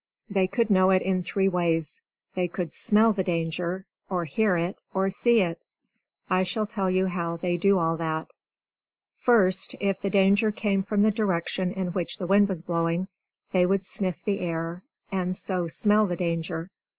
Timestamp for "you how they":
6.89-7.55